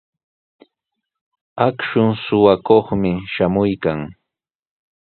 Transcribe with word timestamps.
Akshu 1.67 2.03
suqakuqmi 2.23 3.11
shamuykan. 3.33 3.99